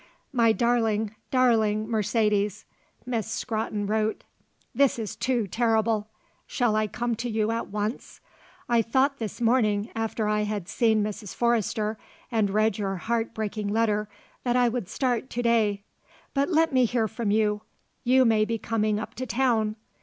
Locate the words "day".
15.43-15.83